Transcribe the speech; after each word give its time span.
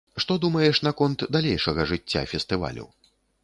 Што 0.23 0.37
думаеш 0.45 0.79
наконт 0.87 1.27
далейшага 1.37 1.87
жыцця 1.95 2.27
фестывалю? 2.35 2.91